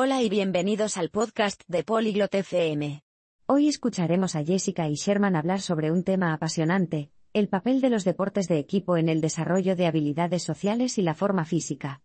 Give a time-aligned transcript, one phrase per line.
[0.00, 3.02] Hola y bienvenidos al podcast de Polyglot FM.
[3.46, 8.04] Hoy escucharemos a Jessica y Sherman hablar sobre un tema apasionante, el papel de los
[8.04, 12.00] deportes de equipo en el desarrollo de habilidades sociales y la forma física.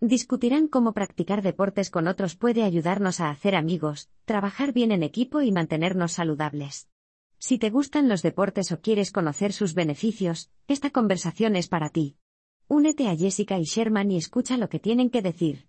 [0.00, 5.42] Discutirán cómo practicar deportes con otros puede ayudarnos a hacer amigos, trabajar bien en equipo
[5.42, 6.88] y mantenernos saludables.
[7.38, 12.16] Si te gustan los deportes o quieres conocer sus beneficios, esta conversación es para ti.
[12.68, 15.68] Únete a Jessica y Sherman y escucha lo que tienen que decir.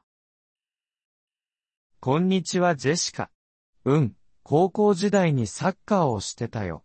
[2.03, 3.29] こんにちはジェシカ。
[3.85, 6.83] うん、高校時代にサッカーをしてたよ。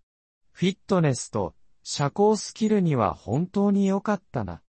[0.53, 4.61] フィットネスと社交スキルには本当に良かったな。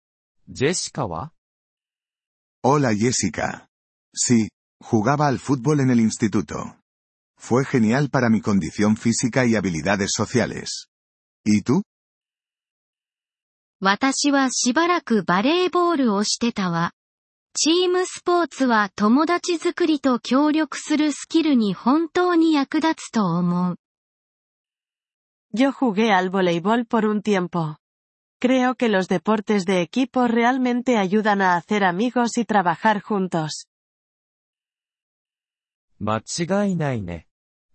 [0.48, 1.33] ジェシカは
[2.62, 3.67] Hola Jessica.
[4.14, 4.48] Sí,
[4.80, 6.77] jugaba al fútbol en el instituto.
[7.36, 10.86] Fue genial para mi condición física y habilidades sociales.
[11.44, 11.83] ¿Y tú?
[13.80, 16.92] 私はしばらくバレーボールをしてたわ。
[17.58, 23.78] チームスポーツは友達作りと協力するスキルに本当に役立つと思う。
[25.54, 27.78] Yo jugué al voleibol por un tiempo.
[28.42, 33.66] Creo que los deportes de equipo realmente ayudan a hacer amigos y trabajar juntos.
[35.98, 37.27] 間違いないね。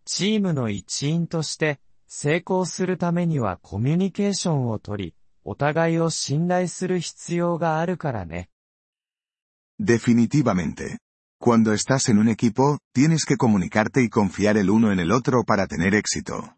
[0.05, 8.50] チームの一員として成功するためにはコミュニケーションをとり、お互いを信頼する必要があるからね。
[9.80, 10.98] Definitivamente.
[11.38, 15.44] Cuando estás en un equipo, tienes que comunicarte y confiar el uno en el otro
[15.44, 16.56] para tener éxito.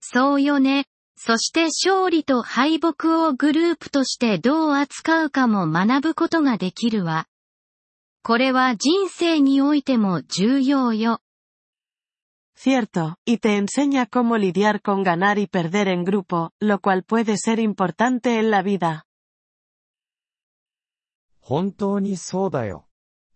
[0.00, 0.86] そうよね。
[1.16, 7.26] そして勝利と敗北をグループとしてどう扱うかも学ぶことができるわ。
[8.22, 11.20] これは人生においても重要よ。
[12.56, 17.36] Cierto, y te enseña cómo lidiar con ganar y perder en grupo, lo cual puede
[17.36, 19.03] ser importante en la vida.
[21.47, 22.87] 本当にそうだよ。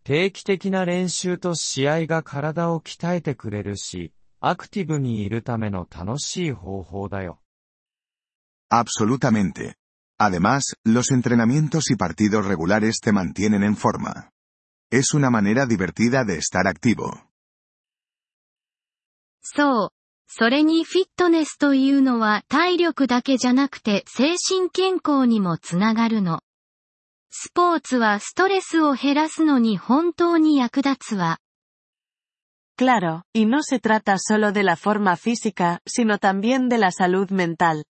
[0.04, 7.40] 定期的な練習と試合が体を鍛えてくれるし、アクティブにいるための楽しい方法だよ。
[8.72, 9.76] Absolutamente.
[10.18, 14.32] Además, los entrenamientos y partidos regulares te mantienen en forma.
[14.90, 17.12] Es una manera divertida de estar activo.
[19.44, 19.90] そう。
[20.26, 26.42] それにフィットネスというのは体力だけじゃなくて精神健康にもつながるの。
[27.32, 31.40] スポーツはストレスを減らすのに本当に役立つわ。
[32.78, 37.86] Claro, y no se trata solo de la forma física, sino también de la salud mental.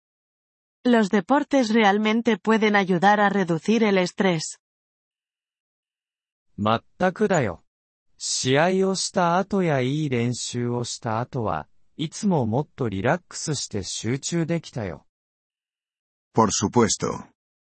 [0.84, 4.59] Los deportes realmente pueden ayudar a reducir el estrés.
[6.56, 7.62] まったくだよ。
[8.16, 15.06] 試合をした後やいい練習をした後は、いつももっとリラックスして集中できたよ。
[16.34, 17.28] Por supuesto.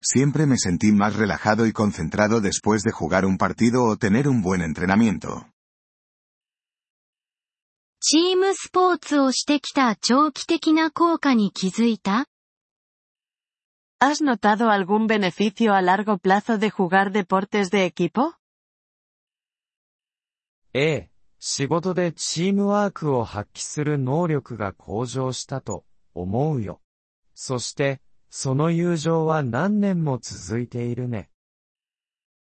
[0.02, 4.42] Siempre me sentí más relajado y concentrado después de jugar un partido o tener un
[4.42, 5.48] buen entrenamiento.
[8.08, 12.28] チームスポーツをしてきた長期的な効果に気づいた
[14.00, 18.34] ¿Has notado algún beneficio a largo plazo de jugar deportes de equipo?
[20.74, 21.10] ええ、
[21.40, 26.82] 仕事でチームワークを発揮する能力が向上したと思うよ。
[27.34, 31.29] そして、 その友情は何年も続いているね。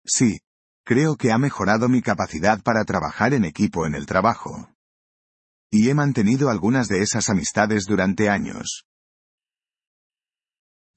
[0.08, 0.40] Sí.
[0.88, 4.70] Creo que ha mejorado mi capacidad para trabajar en equipo en el trabajo.
[5.72, 8.86] Y he mantenido algunas de esas amistades durante años.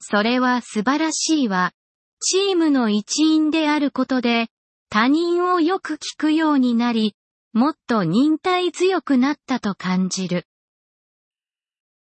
[0.01, 1.73] それは素晴らしいわ。
[2.21, 4.47] チームの一員であることで、
[4.89, 7.15] 他人をよく聞くようになり、
[7.53, 10.45] もっと忍耐強くなったと感じる。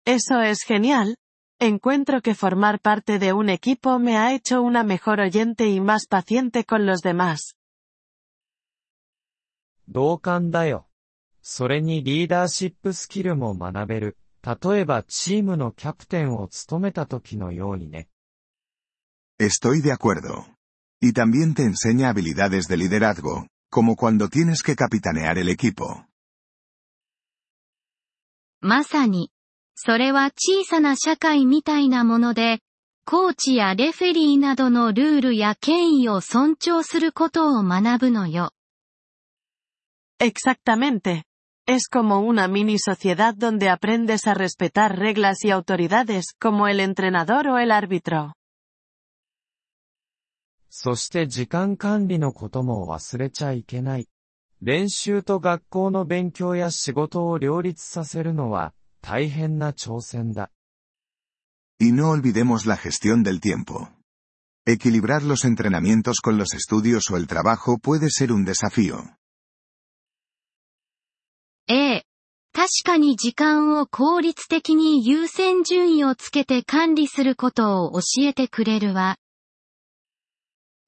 [0.06, 1.16] Eso es genial.
[1.59, 6.05] Encuentro que formar parte de un equipo me ha hecho una mejor oyente y más
[6.07, 7.55] paciente con los demás.
[9.87, 10.87] 同感だよ。
[11.41, 14.17] それにリーダーシップスキルも学べる。
[14.43, 18.09] 例えばチームのキャプテンを務めた時のようにね。
[19.39, 20.45] Estoy de acuerdo.
[21.01, 26.05] Y también te enseña habilidades de liderazgo, como cuando tienes que capitanear el equipo.
[28.61, 29.31] まさに。
[29.82, 32.60] それは小さな社会みたいなもので、
[33.06, 38.50] コーチやレフェリーなどのルールや権威を尊重することを学ぶのよ。
[40.20, 41.24] Exactamente.
[41.66, 47.48] Es como una mini sociedad donde aprendes a respetar reglas y autoridades, como el entrenador
[47.48, 48.34] o el árbitro.
[50.68, 54.08] そして時間管理のことも忘れちゃいけない。
[54.60, 58.74] 練習と学校の勉強や仕事を両立させるのは。
[61.79, 63.91] Y no olvidemos la gestión del tiempo.
[64.65, 69.15] Equilibrar los entrenamientos con los estudios o el trabajo puede ser un desafío.
[71.67, 72.05] ええ。
[72.53, 79.17] 確かに時間を効率的に優先順位をつけて管理することを教えてくれるわ。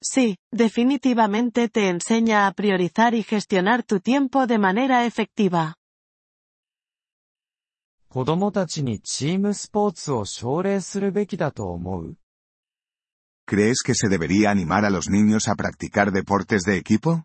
[0.01, 5.75] Sí, definitivamente te enseña a priorizar y gestionar tu tiempo de manera efectiva.
[8.12, 12.14] 子供たちにチームスポーツを奨励するべきだと思う
[13.48, 17.22] ¿Crees que se debería animar a los niños a practicar deportes de equipo?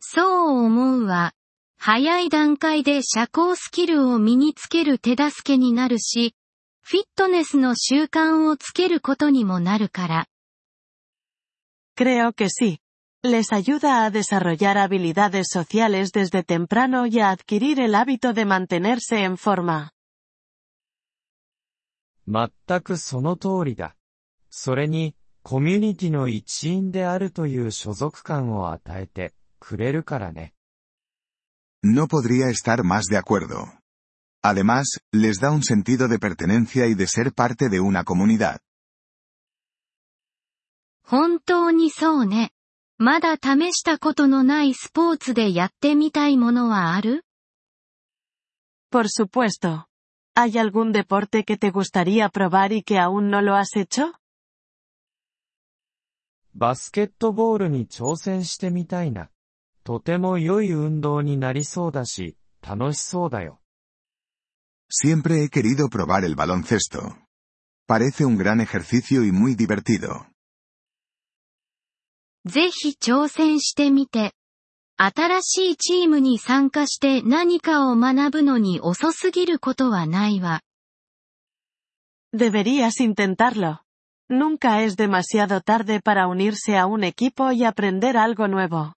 [0.00, 1.34] そう思うわ。
[1.76, 6.34] 早い段階で社交スキルを身につける手助けになるし、
[6.80, 10.26] フィットネスの習慣をつけることにもなるから。
[11.94, 12.78] Creo que sí.
[13.23, 19.23] Les ayuda a desarrollar habilidades sociales desde temprano y a adquirir el hábito de mantenerse
[19.23, 19.91] en forma.
[22.27, 22.49] 全
[22.81, 23.95] くその通りだ。
[24.49, 30.53] それに、コミュニティの一員であるという所属感を与えてくれるからね。
[31.83, 33.67] No podría estar más de acuerdo.
[34.41, 38.59] Además, les da un sentido de pertenencia y de ser parte de una comunidad.
[41.03, 42.51] 本当にそうね。
[43.02, 47.24] まだ試したことのないスポーツでやってみたいものはある
[48.92, 49.86] Por supuesto.
[50.36, 54.12] ¿Hay algún deporte que te gustaría probar y que aún no lo has hecho?
[56.54, 59.30] バスケットボールに挑戦してみたいな。
[59.82, 63.62] とても良い運動になりそうだし、楽しそうだよ。
[64.90, 67.16] Siempre he querido probar el baloncesto.
[67.88, 70.26] Parece un gran ejercicio y muy divertido.
[72.50, 74.34] ぜひ挑戦してみて。
[75.02, 80.60] 新しいチームに参加して何かを学ぶのに遅すぎることはないわ。
[82.34, 83.78] Deberías intentarlo.
[84.28, 88.92] Nunca es demasiado tarde para unirse a un equipo y aprender algo nuevo.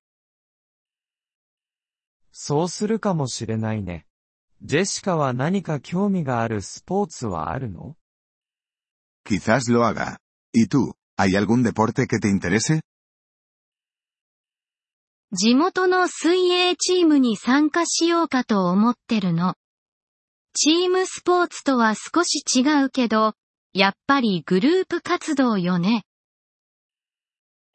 [2.34, 4.06] そうするかもしれないね。
[4.62, 7.96] ジェシカは何か興味があるスポーツはあるの
[9.26, 10.18] Quizás lo haga.
[10.54, 12.82] ¿Y tú, hay algún deporte que te interese?
[15.36, 19.56] 地元の水泳チームに参加しようかと思ってるの。
[20.54, 23.34] チームスポーツとは少し違うけど、
[23.74, 26.04] やっぱりグループ活動よね。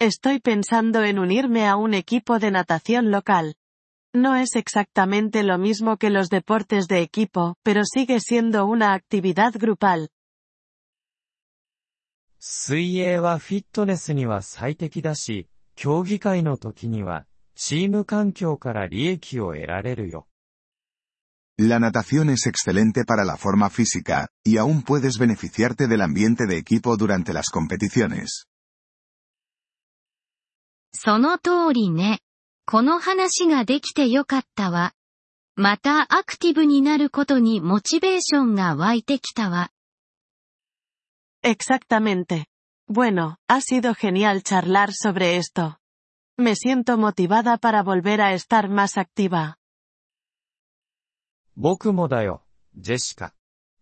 [0.00, 3.56] Estoy pensando en unirme a un equipo de natación local.
[4.14, 9.58] No es exactamente lo mismo que los deportes de equipo, pero sigue siendo una actividad
[9.58, 10.10] grupal.
[12.38, 17.26] 水泳はフィットネスには最適だし、競技会の時には、
[17.57, 20.27] チーム環境から利益を得られるよ。
[21.59, 26.57] La natación es excelente para la forma física, y aún puedes beneficiarte del ambiente de
[26.57, 28.47] equipo durante las competiciones.
[30.93, 32.19] その通りね。
[32.65, 34.93] この話ができてよかったわ。
[35.55, 39.69] またアクティブになることにモチベーションが湧いてきたわ。
[41.43, 42.45] Exactamente.
[42.87, 45.77] Bueno, ha sido genial charlar sobre esto.
[46.37, 49.57] Me siento motivada para volver a estar más activa.
[51.55, 52.43] 僕もだよ、
[52.75, 53.33] ジェシカ。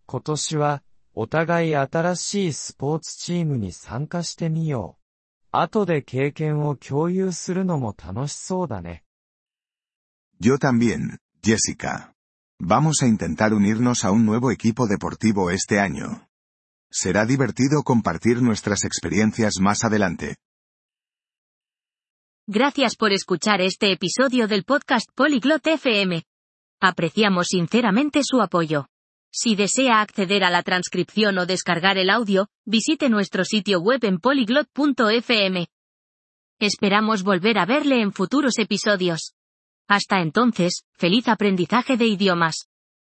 [0.06, 0.82] 今年は、
[1.14, 5.02] お互い新しいスポーツチームに参加してみよう。
[5.52, 9.04] 後で経験を共有するのも楽しそうだね。
[10.40, 12.14] Yo también, Jessica.
[12.58, 16.28] Vamos a intentar unirnos a un nuevo equipo deportivo este año.
[16.90, 20.36] Será divertido compartir nuestras experiencias más adelante.
[22.49, 26.23] Gracias por escuchar este episodio del podcast Polyglot FM.
[26.79, 28.87] Apreciamos sinceramente su apoyo.
[29.29, 34.19] Si desea acceder a la transcripción o descargar el audio, visite nuestro sitio web en
[34.19, 35.67] polyglot.fm.
[36.57, 39.33] Esperamos volver a verle en futuros episodios.
[39.89, 42.66] Hasta entonces, feliz aprendizaje de idiomas.